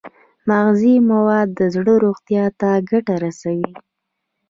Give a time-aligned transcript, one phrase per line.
[0.47, 3.71] مغذي مواد د زړه روغتیا ته ګټه رسوي.